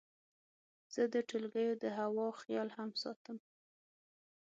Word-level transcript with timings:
زه 0.93 1.03
د 1.13 1.15
ټولګیو 1.29 1.73
د 1.83 1.85
هوا 1.97 2.27
خیال 2.41 2.69
هم 2.77 2.89
ساتم. 3.01 3.37